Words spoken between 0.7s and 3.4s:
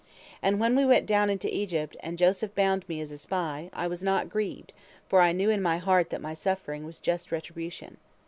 we went down into Egypt, and Joseph bound me as a